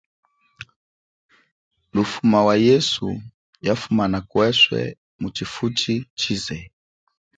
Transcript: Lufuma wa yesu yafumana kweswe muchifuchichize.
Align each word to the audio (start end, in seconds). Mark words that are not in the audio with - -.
Lufuma 1.93 2.39
wa 2.47 2.55
yesu 2.67 3.07
yafumana 3.67 4.17
kweswe 4.31 4.81
muchifuchichize. 5.19 6.57